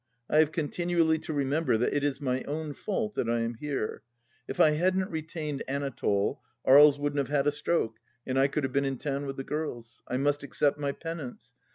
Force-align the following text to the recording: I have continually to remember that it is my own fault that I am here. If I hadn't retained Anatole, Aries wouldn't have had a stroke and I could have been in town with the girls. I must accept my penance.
I 0.35 0.39
have 0.39 0.51
continually 0.51 1.19
to 1.19 1.31
remember 1.31 1.77
that 1.77 1.93
it 1.93 2.03
is 2.03 2.19
my 2.19 2.41
own 2.45 2.73
fault 2.73 3.13
that 3.13 3.29
I 3.29 3.41
am 3.41 3.53
here. 3.53 4.01
If 4.47 4.59
I 4.59 4.71
hadn't 4.71 5.11
retained 5.11 5.61
Anatole, 5.67 6.41
Aries 6.65 6.97
wouldn't 6.97 7.19
have 7.19 7.27
had 7.29 7.45
a 7.45 7.51
stroke 7.51 7.99
and 8.25 8.39
I 8.39 8.47
could 8.47 8.63
have 8.63 8.73
been 8.73 8.83
in 8.83 8.97
town 8.97 9.27
with 9.27 9.37
the 9.37 9.43
girls. 9.43 10.01
I 10.07 10.17
must 10.17 10.41
accept 10.41 10.79
my 10.79 10.91
penance. 10.91 11.53